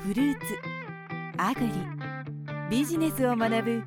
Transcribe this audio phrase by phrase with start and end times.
[0.00, 0.44] フルーツ
[1.36, 1.72] アグリ
[2.70, 3.82] ビジネスを学ぶ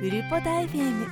[0.00, 1.06] フルポタ FM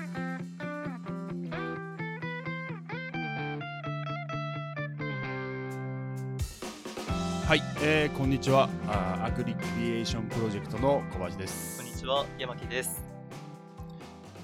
[7.47, 8.69] はい、えー、こんにちは。
[8.89, 11.83] あーアグリクリエーションプロジェクトの小橋です。
[11.83, 13.03] こんにちは、山木です。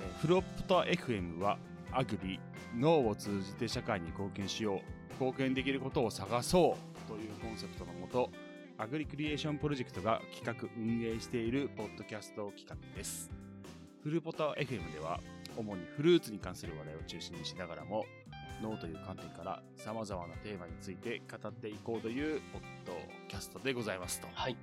[0.01, 1.59] えーフロップと FM は
[1.93, 2.39] アグリ
[2.77, 8.31] 農を通じて社会に貢献しよう貢献できることを探そうというコンセプトのもと
[8.79, 13.29] アグリクリエーションプロジェクトが企画運営しているポッドキャスト企画です
[14.05, 15.19] フルポタ FM では
[15.57, 18.05] 主にフルーツに関する話題を中心にしながらも
[18.63, 22.93] 農という観点から様々なテーマについて語っていこうというポッド
[23.29, 24.57] キャストでございますとはい。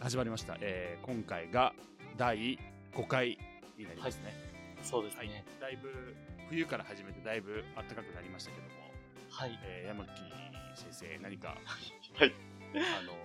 [0.00, 1.72] 始まりました、えー今回が
[2.16, 2.58] 第
[2.94, 3.38] 5回
[3.78, 4.34] になりますね、はい
[4.82, 5.44] そうですね。
[5.60, 5.90] だいぶ
[6.48, 8.70] 冬から始めてだいぶ暖かくなりましたけども、
[9.28, 9.58] はい。
[9.62, 10.10] えー山木
[10.74, 11.48] 先生何か
[12.16, 12.32] はい。
[12.74, 13.20] あのー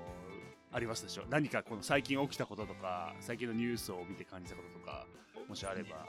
[0.71, 5.07] ありますでしょう何かこの最近起きたこととか最近のニュースを見て感じたこととか
[5.47, 6.05] もしあれば、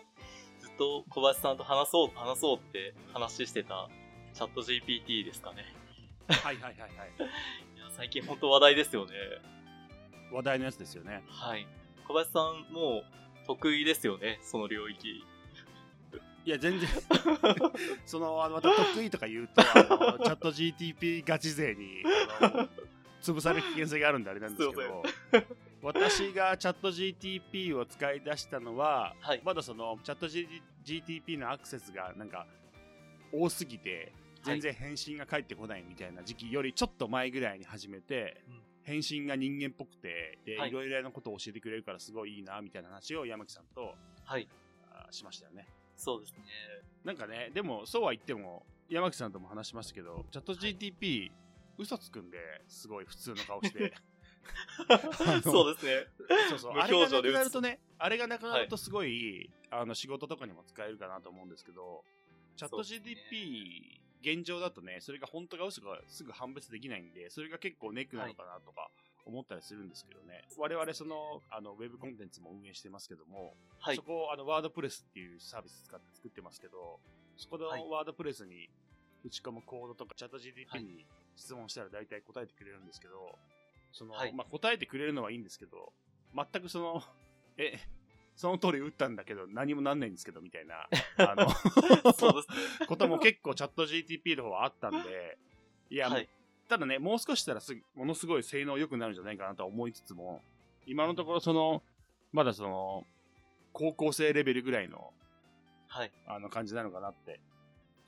[0.59, 3.89] ずっと小林さんと話そう、話そうって話してた
[4.35, 5.63] チャット GPT ですかね。
[6.29, 6.91] はいはいはいはい
[7.77, 9.13] いや、最近本当話題ですよね。
[10.33, 11.65] 話題のやつですよねはい。
[12.09, 13.05] 小林さんも
[13.47, 15.25] 得意ですよね、その領域。
[16.45, 16.89] いや全然
[18.07, 22.05] そのあのまた得意とか言うとチャット GTP ガチ勢に
[23.33, 25.03] 潰される危険性があるんであれなんですけど
[25.83, 30.27] 私がチャット GTP を使い出したのは、はいまだそのチャット
[30.85, 32.47] GTP のアクセスがなんか
[33.33, 44.49] 多すぎて全然返信が返ってこないみたいな時期よりちょっと前ぐらいに始めて、うん返信が人間っぽくてで、はいいろいろなことを教えてくれるからすごいいいなみたいな話を山木さんとはい。
[44.93, 45.67] あしましたよね。
[45.97, 46.39] そうですね。
[47.05, 51.31] なんかね、でもそうは言っても山木さんとも話しましたけど、チャット GTP、
[51.79, 52.39] 嘘つくんで、
[52.69, 53.93] すごい普通の顔して。
[54.89, 56.07] の そうですね。
[56.51, 56.75] そうそう。
[56.75, 62.05] 無あれがなくなるとね、あれがなくなるとすごい、あの仕事とかにも使えるかなと思うんですけど、
[62.57, 63.17] チャットそうですね
[64.23, 68.91] GTP、現状だとね、それが本当か嘘かすぐ判別できないんで、それが結構ネックなのかなとか
[69.25, 70.45] 思ったりするんですけどね。
[70.57, 74.03] 我々その、あの、ウェブコンテンツも運営してますけども、はいそ。
[74.03, 77.01] こをあのワードプレスっていうサービス使って作ってますけど、
[77.37, 78.69] そこのはいワードプレスに
[79.25, 81.05] 打ち込むコードとか、チャットいに
[81.37, 83.39] 質問したら大体答えてくれるんですけど、
[83.93, 85.93] その、はいまあ、答えてくれるのはいいんですけど、
[86.35, 87.03] 全くその、
[87.57, 87.79] え、
[88.35, 90.89] その通り打ったんだけど何もなんないんですけどみたいな、
[91.19, 91.47] あの。
[92.87, 95.39] ことも結構チャット GTP の方はあったんで、
[95.91, 96.29] いや、はい。
[96.69, 100.43] ただね、もう少ししたらすぐものすごい性能良くなるんじゃないかなとは思いつつも、
[100.87, 101.83] 今のところその、
[102.33, 103.07] まだその、
[103.73, 105.13] 高校生レベルぐらいの、
[105.89, 106.13] はい。
[106.27, 107.41] あの感じなのかなって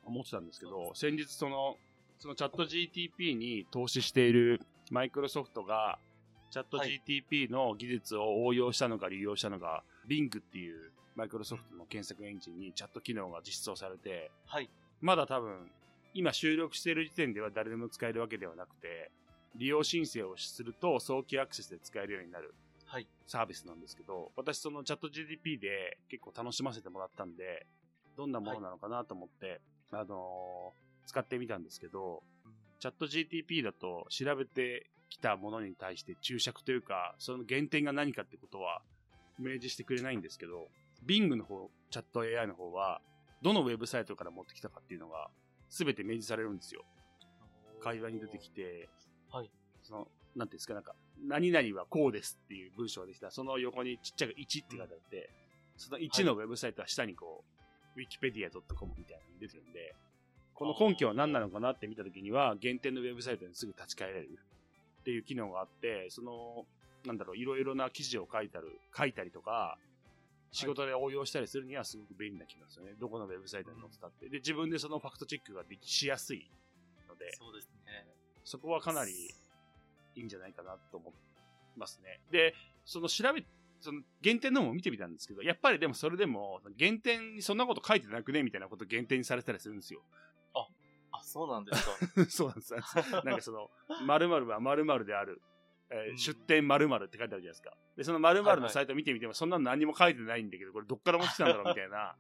[0.05, 1.77] 思ってたんですけど、先日その、
[2.19, 5.99] そのチャット GTP に投資しているマイクロソフトが、
[6.51, 14.69] チャットはい GTP の技術を応用したのか利用したのか、Bing っていうマイクロソフトの検索エンジンにチャット機能が実装されて、はい。
[15.01, 15.71] まだ多分、
[16.15, 19.11] 今収録している時点では誰でも使えるわけではなくて、
[19.55, 22.55] 利用申請をすると早期アクセスで使えるようになる
[22.87, 23.07] はい。
[23.27, 27.67] サービスなんですけど、私そのチャット GDP で結構楽しませてもらったんで、
[28.17, 29.61] どんなものなのかなと思って、
[29.93, 32.23] あのー使ってみたんですけど、
[32.81, 38.83] チャット GTP だと調べてきたものに対して注釈というか、その原点が何かってことは
[39.39, 40.69] 明示してくれないんですけど、
[41.07, 43.01] Bing の方、チャット AI の方は、
[43.41, 45.31] どのウェブサイトから持ってきたかっていうのが
[45.71, 46.85] 全て明示されるんですよ。
[47.81, 48.91] 会話に出てきて、
[49.31, 49.51] はい。
[49.83, 50.95] その、なんていうんですか、なんか、
[51.27, 55.31] 何々はこうですっていう文章ができたら、その横にちっちゃく1って書いてあって、
[55.79, 57.45] その1のウェブサイトは下にこ
[57.97, 59.95] う、wikipedia.com みたいなのが出てるんで、
[60.59, 64.41] この根拠は何なのかなって見たときには、限定のウェブサイトにすぐ立ち返れる
[65.03, 66.67] っていう機能があって、その、
[67.07, 69.79] なんだろう、いろいろな記事を書いたる、書いたりとか、
[70.51, 72.95] 仕事で応用したりするにはすごく便利な気がするね。
[72.99, 74.29] どこのウェブサイトに載ってたって。
[74.29, 76.51] で、自分でそのファクトチェックができしやすい
[77.09, 78.05] ので、そうですね。
[78.45, 79.13] そこはかなり
[80.17, 81.13] いいんじゃないかなと思い
[81.79, 82.19] ますね。
[82.33, 83.45] で、その調べ、
[83.81, 90.03] その減点のも見てみたんですけど、やっぱりでもそれでも、減点にそんなこと書いてなくねみたいなこと減点にされたりするんですよ。
[91.29, 92.25] あ、そうなんですか。
[92.31, 92.75] そうなんです。
[93.25, 93.71] なんかその、
[94.07, 95.43] 〇〇は〇〇である。
[95.91, 97.75] えーうん出店〇〇って書いてあるじゃないですか。
[97.97, 102.17] で、その〇〇のサイト見てみても、そんなの何も書いてないんだけど、これどっから持ってきたんだろうみたいな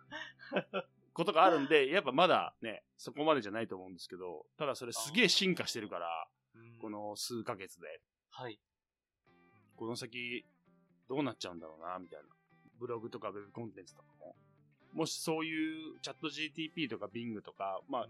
[1.12, 8.00] ことがあるんで、やっぱまだね、そこまでじゃないと思うんですけど、ただそれすげえ進化してるから、うんこ、の数ヶ月で。
[8.30, 8.58] はい。
[9.76, 10.46] この先、
[11.08, 12.28] どうなっちゃうんだろうな、みたいな。
[12.78, 14.36] ブログとかウェブコンテンツとかも。
[14.92, 18.08] もしそういうチャット GTP とか Bing とか、まあ、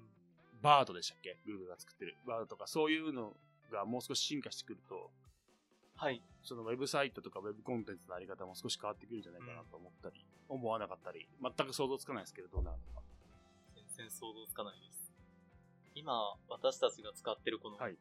[0.62, 2.16] バードでしたっけ ?Google が作ってる。
[2.26, 3.34] バードとか、そういうの
[3.70, 5.10] がもう少し進化してくると、
[5.96, 6.22] はい。
[6.42, 13.06] そのウェブサイトとかウェブコンテンツのあり方も少し変わってくるんじゃないかなと思ったり、思わなかったり、全く想像つかないですけど、どうなるのか。
[13.74, 15.12] 全然想像つかないです。
[15.94, 17.96] 今、私たちが使ってるこの、はい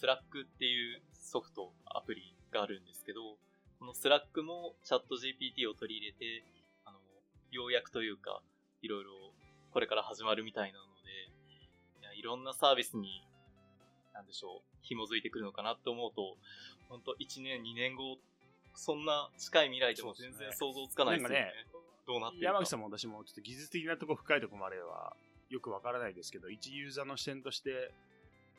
[0.00, 3.36] スラックっていうソフト、アプリがあるんですけど、
[3.78, 6.42] このスラックもチャット GPT を取り入れて、
[6.86, 6.98] あの、
[7.50, 8.40] 要約というか、
[8.80, 9.10] いろいろ
[9.72, 10.89] これから始まるみたいなので、
[12.20, 13.24] いろんなサービスに、
[14.12, 16.36] なんでしょう、紐づいてくるのかなって思うと、
[16.90, 18.18] 本当1年、2年後、
[18.74, 21.40] そんな近い未来でも全然想像つかないですよね。
[21.40, 21.54] なんか
[22.06, 22.46] どうなってるか。
[22.46, 25.16] 山口さんも私もちょっと技術的なところ深いところまでは
[25.48, 27.90] よくわからないですけど、一ユーザーの視点として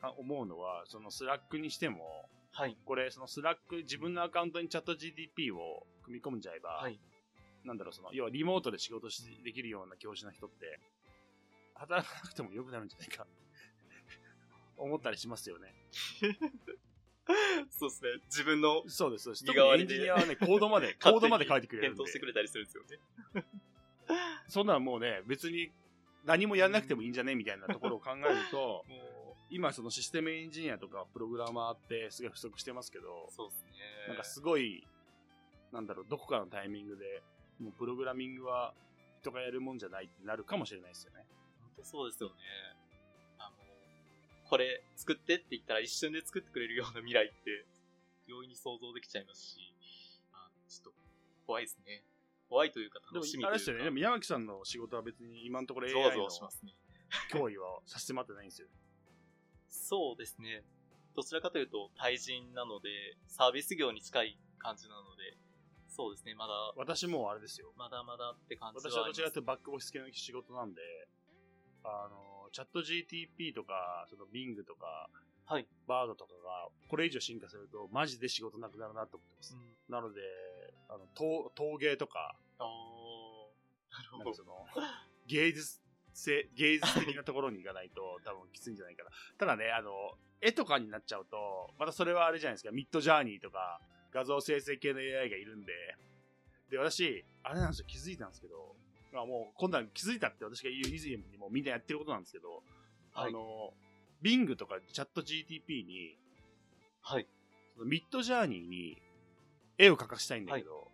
[0.02, 2.76] あ思うのは、その Slack にしても、はい。
[2.84, 6.98] これ、そのスラック、自分のアカウントにチャット GTP を組み込んじゃえば、はい。
[7.64, 10.80] なんだろう、その、要はリモートで仕事しできるような教師の人って、
[11.74, 13.26] 働かなくても良くなるんじゃないか、
[14.76, 15.74] 思ったりしますよね。
[17.70, 18.10] そうですね。
[18.26, 19.44] 自分のそうです、そうです。
[19.44, 23.44] 身代わりでジニアはね、 コードまで、コードまで書いてくれるんで返答、してくれたりするんですよね。
[24.48, 25.72] そんなのもうね、別に
[26.24, 33.70] 何もやんなくてもいいんじゃねみたいなところを考えると、 も今そのシステムエンジニアとかプログラマーってすごい不足してますけどう、、そうですね。
[34.08, 34.86] なんかすごい、
[35.72, 37.22] なんだろう、どこかのタイミングで、
[37.60, 38.74] もうプログラミングは
[39.20, 41.24] 人がやるもんじゃないってなるかもしれないですよね。
[41.60, 42.34] 本当そうですよね。
[44.52, 47.64] これ作ってって言ったら一瞬で作ってくれるような未来って、
[48.26, 49.72] 容易に想像できちゃいますし、
[50.30, 51.00] あちょっと
[51.46, 52.04] 怖いですね。
[52.50, 53.48] 怖いというかでも楽しみというか。
[53.48, 56.28] あれですよね、でも山木さんの仕事は別に今のところ AI の。
[57.32, 58.68] 脅威はさせてもらってないんですよ。
[59.70, 60.60] そうですね。
[61.16, 65.38] どちらかというと対人なので、サービス業に近い感じなので、
[65.88, 67.72] そうですね、まだ、私もうあれですよ。
[67.78, 70.82] まだまだって感じ私はどちらかというととバックオフィス系の仕事なんで、
[71.84, 75.08] あの、チャット GTP とか、その Bing とか、
[75.46, 75.66] はい。
[75.86, 79.54] バードとかが、これ以上進化すると、マジで仕事なくなるなと思ってます。
[79.54, 80.20] うん、なので、
[80.88, 82.66] あの、陶陶芸とか、あー、
[83.96, 84.44] なるほどそ。
[84.44, 84.66] の、
[85.26, 85.80] 芸術
[86.14, 89.10] 性、芸術的なところに行かないと、 多分きついんじゃないかな。
[89.38, 95.72] ただね、あの、絵とかになっちゃうと、またそれはあれじゃないですか、ミッドジャーニーとか、画像生成系の AI がいるんで、
[96.70, 98.76] で、私、あれなんですよ、気づいたんですけど、
[99.12, 102.62] まあもう、今度は気づいたって私が言う以前にもみんなやってることなんですけど、
[103.12, 103.28] はい。
[103.28, 103.72] あの、
[104.22, 106.16] Bing とかチャット GTP に、
[107.02, 107.26] はい。
[107.74, 109.02] そのミッドジャーニーに
[109.78, 110.88] 絵を描かしたいんだけど、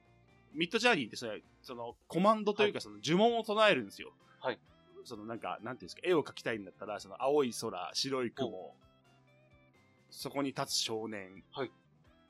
[0.54, 4.12] ミッドジャーニーってそれ、そのコマンドというかその呪文を唱えるんですよ。
[4.40, 4.58] はい。
[5.04, 8.74] そのなんか、なんていうんですか、絵を描きたいんだったら、その青い空、白い雲、
[10.10, 11.70] そこに立つ少年、はい。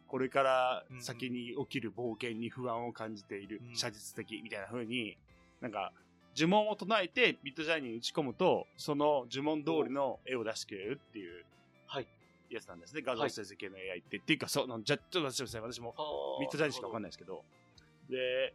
[0.06, 3.76] これから先に起きる冒険に不安を感じているうん。
[3.76, 5.16] 写実的みたいな風に、
[5.60, 5.92] なんか、
[6.36, 11.44] 呪文を唱えてミッドジャーニーに打ち込むと、その呪文通りの絵を出してくれるっていう
[11.86, 12.06] はい。
[12.50, 13.02] やつなんですね。
[13.02, 14.18] 画像生成系の AI って。
[14.18, 15.60] っていうか、そう、なんじゃ、ちょっと待ってください。
[15.60, 15.94] 私も
[16.40, 17.44] ミッドジャーニーしかわかんないですけど。
[18.08, 18.54] で、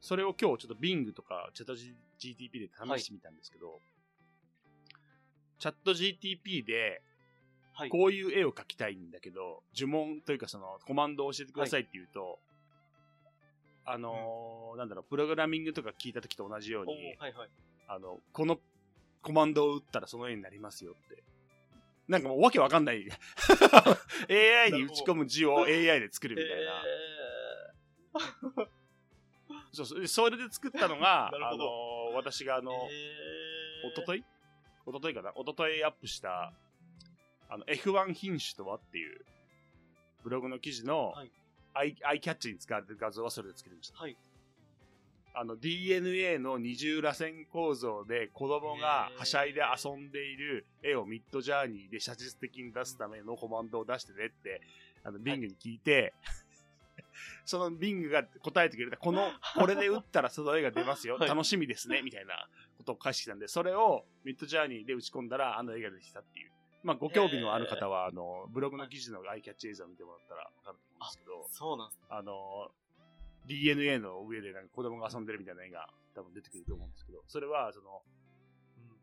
[0.00, 3.80] それを今日ちょっと Bing とかチャット GTP で試してみたんですけど、
[5.58, 7.02] チャット GTP で
[7.78, 7.90] はい。
[7.90, 12.40] こういう絵を描きたいんだけど、呪文というかそのコマンドを教えてくださいって言うと、
[13.90, 17.48] あのーなんだろう、プログラミングとか聞いた時と同じようおに、ーはいはい。
[17.88, 18.60] あの、この
[19.22, 21.22] コマンドを打ったらその絵になりますよって。
[22.06, 23.08] なんかもうわけわかんない。
[24.30, 26.82] AI に打ち込む字を AI で作るみたいな。
[29.72, 34.18] そうそうそれで作ったのが、 あのどー私があの、おととい？
[34.18, 34.24] い
[34.86, 35.32] おとといかな？
[35.34, 36.52] おとといアップした、
[37.48, 39.24] あの、F1 品種とはっていう、
[40.24, 41.30] ブログの記事の、はい
[41.78, 43.98] アイアイキャッチに使われてる画像はそれで作りました。
[43.98, 44.16] はい。
[45.34, 54.60] あの、DNA の二重螺旋構造で子供がはしゃいで遊んでいる絵をミッドジャーニーで写実的に出すためのコマンドを出してねって、
[55.04, 56.12] あの、ビングに聞いて、
[57.46, 61.16] そのビングが答えてくれた、この、 これで打ったらその絵が出ますよ。
[61.16, 66.50] はい楽しみですね、みたいなことを返してきたんで、それをミッドジャーニーで打ち込んだら、あの絵が出てきたっていう。
[66.82, 72.00] まあ、ご興味のある方は、あの、ブログの記事のアイキャッチ映像を見てもらったらわかると思うんですけど、そうなんです。
[72.08, 72.70] あの、
[73.46, 78.02] DNA の上でなんか子供が遊んでるみたいな絵が多分出てくると思うんですけど、それは、その、
[78.76, 78.98] うん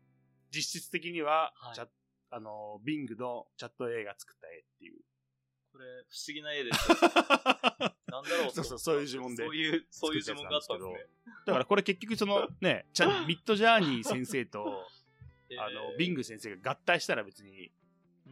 [0.52, 1.88] 実質的には、はいチャ
[2.30, 5.00] あの、ビングのチャット A が作った絵っていう。
[5.72, 6.88] これ、不思議な絵です。
[8.08, 11.06] なんだろうとそうそうそういう呪文でそういう、そういう呪文があったんですね。
[11.46, 12.86] だからこれ結局そのね、
[13.26, 14.95] ミッドジャーニー先生と、えー
[15.58, 17.70] あの、ビング先生が合体したら別に、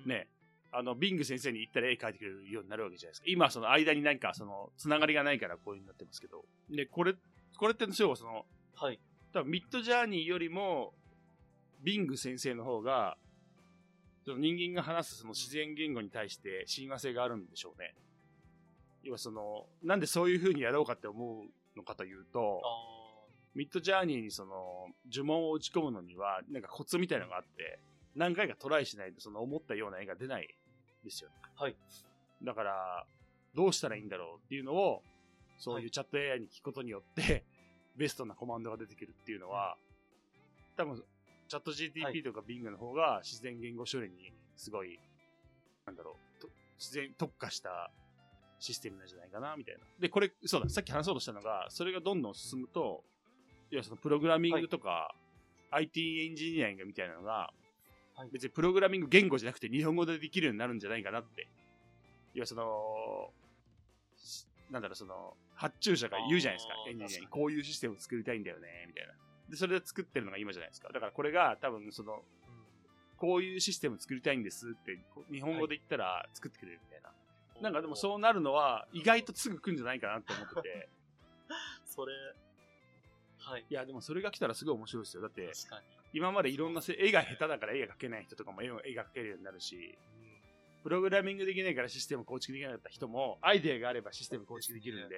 [0.05, 0.29] うんね、
[0.73, 3.27] あの、ビング先生に行ったら絵描いてくれるようになるわけじゃないですか。
[3.29, 6.45] 今その間に何かその、つながりがないからこういう風になってますけど。
[6.71, 7.15] で、これ、
[7.57, 8.45] これってそう、その、
[8.75, 8.99] はい。
[9.33, 10.93] 多分ミッドジャーニーよりも、
[11.83, 13.17] ビング先生の方が、
[14.25, 17.95] その人間が話すその自然言語に対して親和性があるんでしょうね。
[19.03, 22.94] 要はその、なんでそういう風にやろうかって思うのかというと、あ
[23.55, 27.79] ミッドジャーニーにその、呪文を打ち込むのには、なんかコツみたいなのがあって、
[28.17, 31.31] 何回かトライしないとその思ったような絵が出ないんですよ。
[31.57, 31.77] はい。
[32.43, 33.07] だから、
[33.55, 35.03] どうしたらいいんだろうっていうのを、
[35.59, 37.45] そういうチャット AI に聞くことによって、
[37.97, 39.77] ベストなコマンドが出てくるっていうのは、
[40.77, 41.05] 多分、
[41.47, 44.99] チャットは GTP いとか Bing の方が自然言語処理にすごい、
[45.87, 47.93] なんだろう、と自然特化した
[48.59, 49.85] システムなんじゃないかな、みたいな。
[50.01, 53.05] で、これ、そうだ、さっき話そうとしたのが、それがどんどん進むと、
[53.75, 55.13] いや、そのプログラミングとか、
[55.73, 57.53] IT エンジニアリングみたいなのが、は
[58.25, 61.49] い別にプログラミング言語じゃなくて日本語でできるようになるんじゃないかなって。
[62.33, 63.33] いや、その、
[64.17, 67.27] しなんだろう、その、発注者が言うじゃないですかエンジニアに。
[67.27, 69.15] こういうシステムを作りたいんだよね、みたいな。
[69.51, 70.91] で、それで作ってるのが今じゃないですか。
[70.93, 72.23] だからこれが多分、その、
[73.17, 74.97] こういうシステム作りたいんですって、
[75.33, 77.11] 日本語で言ったら作ってくれるみたいな。
[77.63, 80.89] なんかでもそうなるのは、意外とすぐ来るんじゃないかなって思ってて。
[81.85, 82.13] それ、
[83.45, 83.65] はい。
[83.69, 85.23] いや、でもそれが来たらすごい面白いですよ。
[85.23, 85.53] だって。
[86.13, 89.99] 今までいろんなせ絵が下手だから絵が描けない人とかも絵が描けるようになるし、
[90.83, 95.17] プログラミングできないからシステム構築できなかった人も、アイデアがあればシステム構築できるんで、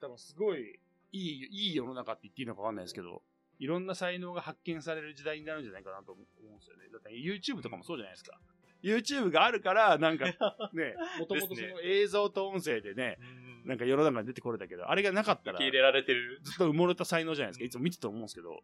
[0.00, 0.78] 多分すごい
[1.12, 3.22] いい、いい世の中って言っていいのかわかんないですけど、
[3.58, 6.88] いろんな才能が発見される時代になるんじゃないかなと思うんですよね。
[6.92, 8.38] だって YouTube とかもそうじゃないですか。
[8.82, 10.34] YouTube があるから、なんかね、
[11.18, 13.53] もともとその映像と音声でね、うん。
[13.64, 16.40] なんか世の中に出てこれたけど、あれがなかったら受け、入れられてる。
[16.42, 17.64] ずっと埋もれた才能じゃないですか。
[17.64, 18.62] いつも見てて思うんですけど、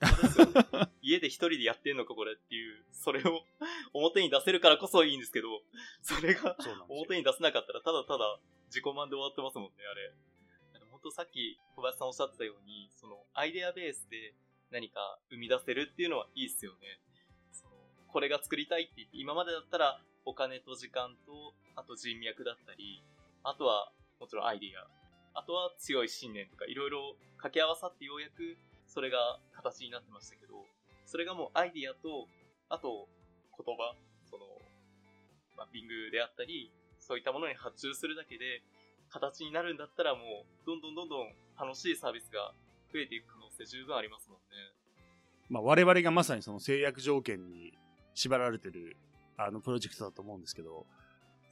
[1.02, 3.44] 家で一人でやってんのかこれっていう、それを
[3.92, 5.62] 表に出せるからこそいいんですけど、
[6.02, 6.56] それが。
[6.88, 10.12] 表に出せなかったらただただ自己満で終わってますもんね、あれ。
[10.90, 14.34] 本当さっき小林さんおっしゃってたように、そのアイデアベースで
[14.70, 17.00] 何か生み出せるっていうのはいいっすよね。
[17.52, 17.72] その
[18.08, 23.02] これが作りたいって言って、今までだったらお金と時間と、あと人脈だったり、
[23.42, 24.86] あとはもちろんアイデア、
[25.38, 28.56] あとは強い信念とかいろいろ掛け合わさってようやく
[28.86, 30.64] それが形になってましたけど、
[31.06, 32.28] それがもうアイデアと、
[32.68, 33.08] あと
[33.56, 33.94] 言葉、
[34.30, 34.44] その、
[35.56, 38.62] マッピングであったり、そういったものに発注するだけで、
[39.10, 42.54] 形になるんだったらもう、どんどんどんどん楽しいサービスが
[42.92, 44.44] 増えていく可能性十分ありますもんね。
[45.50, 47.72] まあ、我々がまさにその制約条件に
[48.14, 48.96] 縛られてる、
[49.36, 50.86] あの、プロジェクトだと思うんですけど、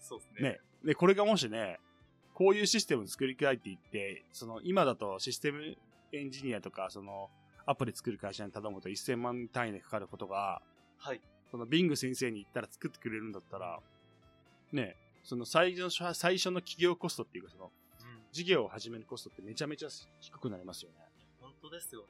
[0.00, 0.50] そうですね。
[0.50, 0.60] ね。
[0.84, 1.78] で、これがもしね、
[2.34, 5.76] こういうシステム作りたいって言って、その、今だとシステム
[6.12, 7.30] エンジニアとか、その、
[7.66, 10.62] アプリ作る会社に頼むと1000万単位でかかることが、
[10.98, 11.20] はい。
[11.50, 13.78] その、ビング先生に言ったら作ってくれるんだったら、
[14.72, 17.70] ね、その最初の、最初の企業コストっていうか、その、
[18.00, 18.22] うん。
[18.32, 19.88] 事業を始めるコストってめちゃめちゃ
[20.20, 20.96] 低くなりますよね。
[21.40, 22.06] 本当ですよね。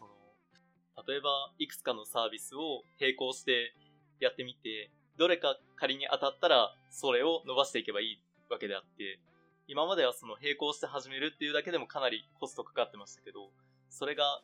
[0.00, 3.72] この例えば、いくつかのサービスを並行して
[4.20, 9.18] やってみて、どれか仮に当たったら、それを伸ばしていけばいいわけであって、
[9.66, 13.50] 今まではその並行して始めるっていうだけでもかなりコストかかってましたけど、
[13.90, 14.40] それが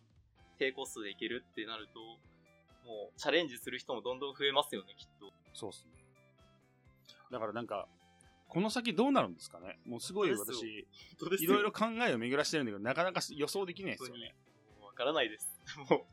[0.59, 2.01] 低コストでいけるってなると、
[2.87, 5.33] もうチャレンジする人もどんどん増えますよね、きっと。
[5.55, 5.93] そうですね。
[7.31, 7.89] だからなんか、
[8.49, 9.79] この先どうなるんですかね？
[9.87, 10.87] もうすごい私、
[11.41, 14.35] いろいろ考えを巡らしてるんだけど、なかなか予想できないですよね。
[14.83, 15.49] わからないです。
[15.91, 16.07] も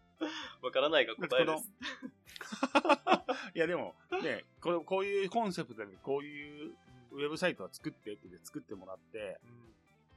[0.62, 1.70] う、わからないが答えです。
[3.54, 6.74] いやでも、ね、これこういうコンセプトでこういう
[7.12, 9.40] ウェブサイトは作ってって作ってもらって、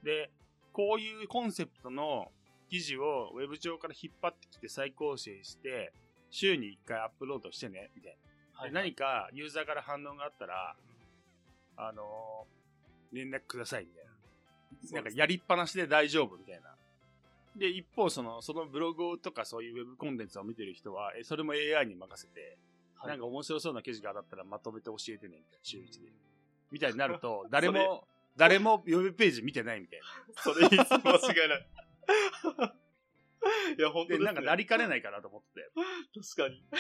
[0.03, 0.31] で、
[0.73, 2.31] こういうコンセプトの
[2.69, 5.93] 記事をウェブ上から引っ張ってきて再構成して、
[6.31, 8.61] 週に1回アップロードしてね、みたいな。
[8.61, 10.77] はいで何かユーザーから反応があったら、
[11.77, 12.65] あのー
[13.15, 14.05] 連絡くださいみたい
[14.93, 15.01] な。
[15.03, 16.75] なんかやりっぱなしで大丈夫みたいな。
[17.57, 22.59] で、一方、その、そのブログとかそういうウェブコンテンツを見てる人は、え、それも AI に任せて、
[22.97, 26.09] はいなんか面白そうな記事が当たったらまとめて教えてね、みたいな、週一で。
[26.75, 30.00] みたいになると、 誰も、誰もウェブページ見てないみたい
[30.38, 31.69] それいいです間違いない。
[33.78, 34.19] いや、本当な。
[34.19, 34.25] で、です、ね。
[34.25, 35.71] なんかなりかねないかなと思って。
[36.21, 36.66] 確かに。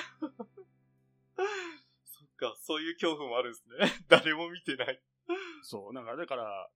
[2.04, 4.04] そっか、そういう恐怖もあるんですね。
[4.08, 5.00] 誰も見てない。
[5.62, 6.68] そう、なんか、だから、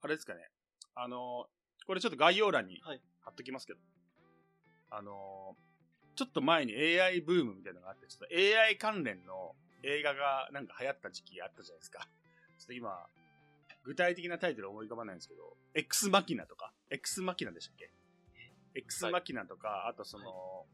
[0.00, 0.50] あれですかね。
[0.94, 1.50] あの、
[1.86, 3.80] これちょっと概要欄にはい貼っときますけど、
[4.90, 5.56] あの、
[6.16, 12.08] ちょっと前に AI ブームみたいなのがあって、ちょっと AI 関連の映画がなんか流行った時期あったじゃないですか。
[12.64, 13.06] ちょっと今、
[13.84, 17.90] 具体的なタイトル思い浮かばないんですけど、X マキナとか、X マキナでしたっけ
[18.74, 20.66] ?X マキナとか、あとその、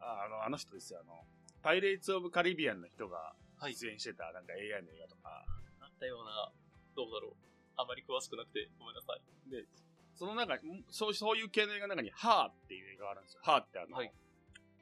[0.00, 1.26] ああの、あの人ですよ、あの、
[1.62, 3.74] パイレーツ・オブ・カリビアンの人がはい。
[3.74, 5.44] 出演してたなんか AI の映画とか、
[5.80, 6.50] あったような、
[6.96, 7.32] どうだろう。
[7.76, 9.50] あまり詳しくなくてごめんなさい。
[9.50, 9.66] で、
[10.14, 13.40] その中に、んそうそういう系の映画の中に、ハーっていう映画があるんですよ。
[13.44, 14.10] ハーってあの、はい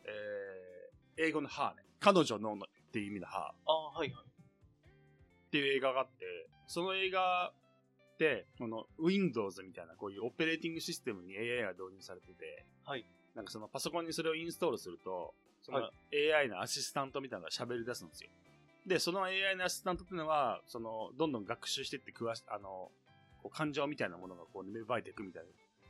[0.05, 1.83] えー、英語のハーね。
[1.99, 4.38] 彼女のっていう意味のハーああ、はいはい。
[5.49, 7.53] っていう映画があって、その映画
[8.15, 13.05] って、この Windows みたいなこういうオペレーティングシステムに AI が導入されてて、はい。
[13.35, 18.31] なんかそのパソコンにそれをインストールすると、そのは AI のアシスタントみたいなのが喋り出すんですよ。
[18.87, 22.91] で、その AI のアシスタントっていうのは、その、どんどん学習していって詳し、あの、
[23.43, 25.45] こう感情みたいなものがこう芽生えていくみたい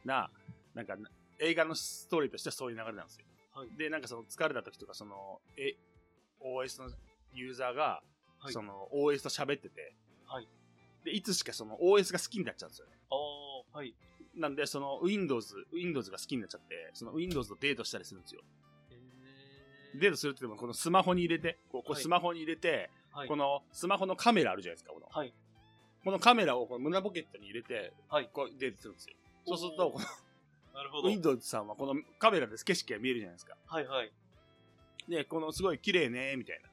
[0.04, 0.30] な、
[0.74, 0.96] なんか
[1.40, 3.26] 映画のストーリーとしてはそういう流れなんですよ。
[3.54, 3.68] はい。
[3.76, 5.76] で、なんかその疲れた時とか、その、え、
[6.40, 6.90] OS の
[7.32, 8.02] ユーザーが、
[8.38, 9.94] はいその OS と喋ってて、
[10.26, 10.48] はい。
[11.04, 12.92] で、いつしかその OS が好きになっちゃうんですよね。
[13.10, 13.14] あ
[13.74, 13.94] あ、はい。
[14.34, 18.42] なんで、その Windows、Windows が好きになっちゃって、その Windows とデートしたりするんですよ。
[18.90, 23.28] えーデートするって言っても、このスマホに入れて、こうこうはいスマホに入れて、はい。
[23.28, 25.08] このスマホのカメラあるじゃないですか、この。
[25.10, 25.32] はい。
[26.04, 29.14] このカメラをこの胸ポケットに入れて、はいこうデートするんですよ。
[29.46, 30.04] そうすると、この
[30.74, 31.08] なるほど。
[31.08, 33.56] Windows さんはこのカメラで景色が見えるじゃないですか。
[33.66, 34.12] はいはい。
[35.08, 36.68] で、このすごい綺麗ね、みたいな。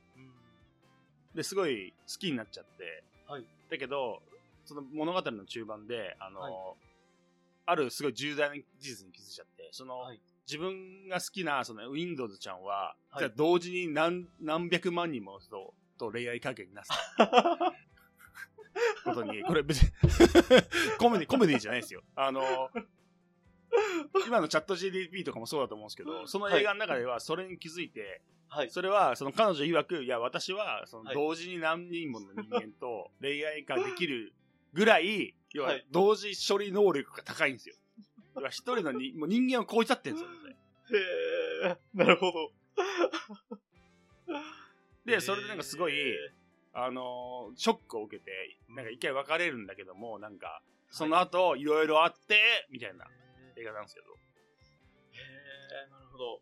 [1.36, 1.38] うん。
[1.38, 3.46] で、すごい好きになっちゃって、はい。
[3.70, 4.22] だけど、
[4.65, 6.54] その物語の中盤で、あの、はい
[7.68, 16.92] あるすごい重大な事実に気づいちゃって、その、はい自分が好きなその Windows ちゃんは、はいじゃあ同時に何何百万人もとと恋愛関係になす
[19.04, 19.89] ことに、これ別に
[21.00, 22.04] コメディ、コメディじゃないですよ。
[22.15, 22.70] あの、
[24.27, 28.70] 今のチャット GDP とかもそうだと思うんですけど、その映画の中ではそれに気づいて、はい。
[28.70, 31.15] それは、その彼女曰く、いや、私は、そのはい。
[31.15, 34.34] 同時に何人もの人間と恋愛ができる
[34.74, 37.75] ぐらい、要ははい、同時処理能力が高いんですよ。
[38.36, 40.55] 要は一人のに、 もう人間を超えちゃってるんですよ、
[40.86, 41.03] それへ
[41.72, 42.51] え、なるほど。
[45.05, 46.32] で、それでなんかすごい、へ
[46.74, 48.32] あのーショックを受けて、
[48.70, 53.05] なんか一回別れるんだけども、なんか、その後、いろいろあって、みたいな。
[53.10, 53.25] え
[53.57, 54.13] 映画なんですけど。
[54.13, 55.21] へ
[55.88, 56.41] え、なるほど。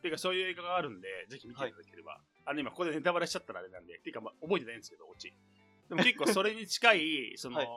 [0.00, 2.20] ていうか、そういう映画があるんで、ぜひ見ていただければ。
[2.44, 5.32] あの、今、ここでネタバレしちゃったらあれなんで、ていうか、まあ、覚えてないんですけど、オチ。
[5.88, 7.68] でも結構それに近い、 その、はい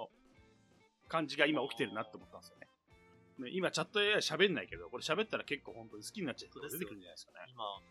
[1.11, 2.67] 感じが今起きてるなって思ったんですよね。
[3.43, 7.51] ね今、チャット AI 喋んないけど、これ喋ったら結構本当に好きになっちゃう人が出てくるんじゃないですかね。
[7.51, 7.81] 今、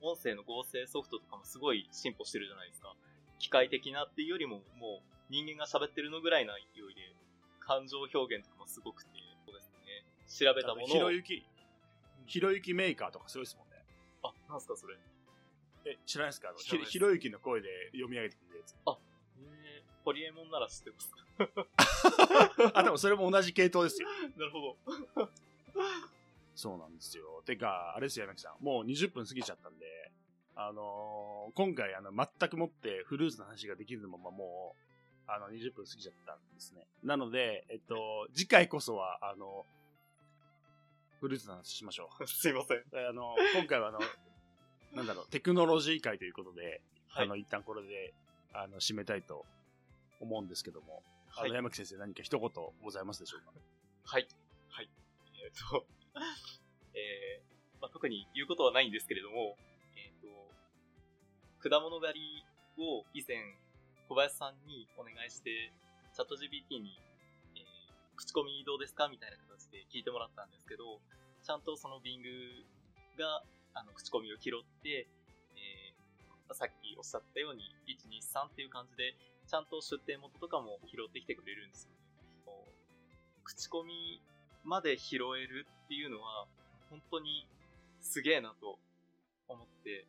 [0.00, 2.96] 音声の合成ソフトとかもすごい進歩してるじゃないですか。
[3.38, 7.12] 機械的なっていうよりも、もう人間が喋ってるのぐらいな勢いで、
[7.60, 9.17] 感情表現とかもすごくて。
[10.28, 10.86] 調べたものを。
[10.86, 11.44] ひろゆき、
[12.26, 13.76] ひろゆきメーカーとかすごいですもんね。
[14.22, 14.96] あ、なんすかそれ。
[15.86, 16.48] え、知らないですか？
[16.50, 18.74] あのひひろゆきの声で読み上げてくれるやつ。
[18.74, 21.12] えー、ホリエモンなら知ってます。
[22.74, 24.08] あ、でもそれも同じ系統ですよ。
[24.36, 24.76] なるほ
[25.14, 25.30] ど。
[26.54, 27.42] そうなんですよ。
[27.46, 28.64] てか、あれですよ、山木さん。
[28.64, 30.10] もう20分過ぎちゃったんで、
[30.56, 36.86] あのー今回、あの、全くもってフルーツの話ができるままもう、あの、20分過ぎちゃったんですね。
[37.04, 39.64] なので、えっと、次回こそは、あの、
[41.20, 42.78] フルーツの話しましょ すいません。
[42.78, 42.84] う。
[42.92, 44.00] あの、今回はあの、
[44.94, 48.14] なんだろう、テクノロジー会ということで、はいあの、一旦これで、
[48.52, 49.44] あの、締めたいと
[50.20, 51.02] 思うんですけども、
[51.32, 51.52] あの、はい。
[51.52, 52.50] 山木先生何か一言
[52.82, 53.52] ございますでしょうか？
[54.04, 54.28] はい。
[54.68, 54.90] はい。
[55.42, 55.86] えっ、と、
[56.94, 59.56] えー、まあ、特に言うことはないんですけれども、
[59.96, 60.12] えっ、
[61.62, 62.44] と、果物狩り
[62.78, 63.56] を以前、
[64.08, 65.72] 小林さんにお願いして、
[66.14, 67.07] チャット GPT に、えー
[68.18, 69.06] 口コミどうですか？
[69.06, 70.98] みたいな形で聞いてもらったんですけど、
[71.46, 72.18] ちゃんとその Bing
[73.16, 75.06] が、あの、口コミを拾って、
[75.54, 75.98] えー
[76.54, 79.14] さっきおっしゃったように、1、2、3っていう感じで、
[79.46, 81.98] ちゃんと出典元とかも拾ってきてくれるんですよね。
[83.44, 84.22] 口コミ
[84.64, 86.46] まで拾えるっていうのは、
[86.88, 87.46] 本当に
[88.00, 88.78] すげえなと
[89.46, 90.06] 思って、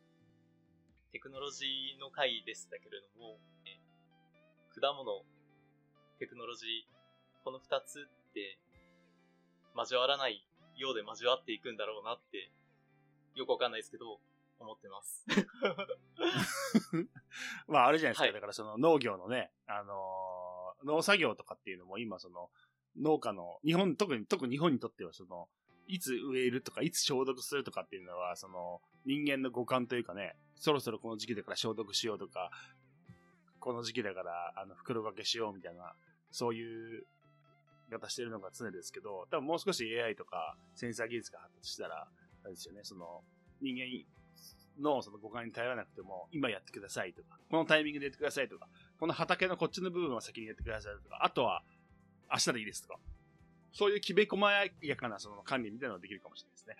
[1.12, 3.76] テクノロジーの回でしたけれども、え
[4.80, 5.22] 果物、
[6.18, 6.99] テクノロジー、
[7.44, 8.58] この二つって
[9.76, 10.44] 交わらない
[10.76, 12.50] ようで交わっていくんだろうなって、
[13.34, 14.20] よくわかんないですけど、
[14.58, 15.26] 思ってます。
[17.66, 18.24] まあ、あれじゃないですか。
[18.24, 22.48] はいだからその農業のね、あのー農作業とかっていうのも今その
[22.98, 25.48] 農家の、日本、特に、特に日本にとってはその、
[25.86, 32.50] いつ植えるとか、いつ消毒するとかっていうのは、その、人間の五感というかね、そろそろこの時期だから消毒しようとか、
[33.58, 35.94] この時期だから、あの、袋掛けしようみたいな、
[36.30, 37.06] そういう
[37.90, 42.08] 方してるのが常ですけど、多分もう少し AI とかセンサー技術が発達したら、
[42.44, 43.22] あれですよね、その、
[43.60, 43.82] 人間
[44.80, 51.62] のその五感に頼らなくても、今やってくださいとか、このタイミングでやってくださいとか、この畑のこっちの部分は先にやってくださいとか、あとは
[52.30, 52.98] 明日でいいですとか、
[53.72, 54.40] そういうきめ細
[54.82, 56.76] やかなその管理みたいなのができるかもしれないですね。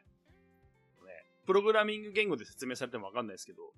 [1.47, 3.73] プログラミング言語で説明されてもわかんないですけど、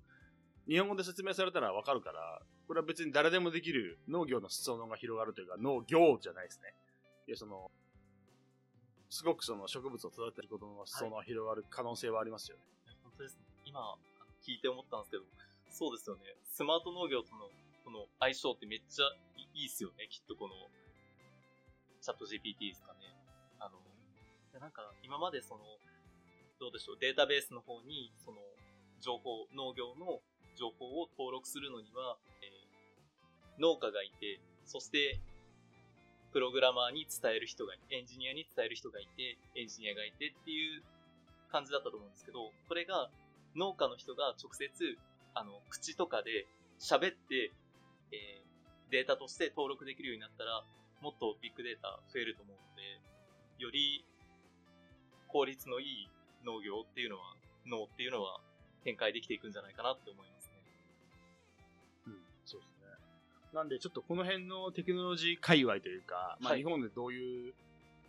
[0.67, 6.75] 日本語で説明されたらわかるから、これは別に誰でもできる農業の裾野が広がるというか、農業じゃないですね。
[7.27, 7.71] いや、その、
[9.09, 12.63] すごくその植物を育てることの裾野が広がる可能性はありますよね。
[13.03, 13.45] 本当ですね。
[13.65, 13.79] 今、
[14.41, 15.23] 聞いて思ったんですけど、
[15.69, 16.35] そうですよね。
[16.51, 17.49] スマート農業との
[17.85, 19.05] この相性ってめっちゃ
[19.37, 20.55] いいいっすよね、きっとこの、
[22.01, 23.15] チャット GPT ですかね。
[23.59, 23.79] あの、
[24.59, 25.63] なんか今までその、
[26.59, 28.39] どうでしょう、データベースの方に、その、
[28.99, 30.21] 情報、農業の
[30.55, 35.19] 情報を登録するのには、えー、農家がいて、そして、
[36.33, 40.81] プログラマーに伝える人が、エンジニアに伝える人がいて、エンジニアがいてっていう
[41.51, 43.09] 感じだったと思うんですけど、これが
[43.55, 44.97] 農家の人が直接、
[45.35, 46.47] あの、口とかで
[46.79, 47.53] 喋って、
[48.11, 50.65] えー、データとして登録できるようになったら、
[51.01, 52.99] もっとビッグデータ増えると思うので、
[53.63, 54.03] より
[55.27, 56.09] 効率のいい
[56.43, 57.35] 農業っていうのは、
[57.67, 58.39] 農っていうのは
[58.83, 60.32] 展開できていくんじゃないかなって思います。
[63.53, 67.53] なんでちょっとこの辺のテクノロジー界隈というか、まあ日本でどういう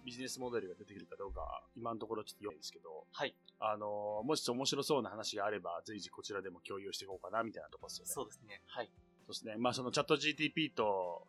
[0.04, 3.34] ビジネスモデルが出てくるかどうか、今のところちょっと弱いんですけど、はい。
[3.58, 8.12] あの、もし面白そうな話があれば、随時こちらでも共有していこうかな、みたいなところですよね。
[8.12, 8.60] そうですね。
[8.66, 8.90] はい。
[9.20, 9.56] そうですね。
[9.56, 11.26] まあそのチャット GTP と、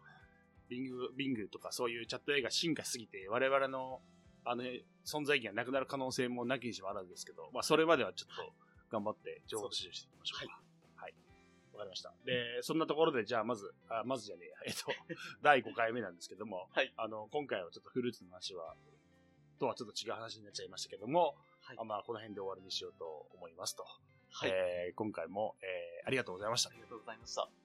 [0.68, 4.02] ビング、ビングとかそういうチャット A が進化しすぎて、我々の、
[4.44, 4.64] あの、
[5.06, 8.54] 存在意義がなくなる可能性もなきにしもあるんですけど、まあそれまではちょっと
[8.92, 10.65] 頑張って情報収集していきましょうか。
[11.76, 11.80] はい。
[11.80, 12.14] わ、かりました。
[12.26, 14.86] で、そんなところで、じゃあまず、あまずじゃねえや、 えっと、
[15.42, 16.94] 第5回目なんですけども、はい。
[16.98, 18.76] あの、今回はちょっとフルーツの話は、
[19.60, 23.86] とはちょっと違う話になっちゃいましたけども、はい、あまあ、この辺で終わりにしようと思いますと。
[24.32, 24.52] はい。
[24.52, 26.70] えー、今回も、えー、ありがとうございました。
[26.70, 27.65] ありがとうございました。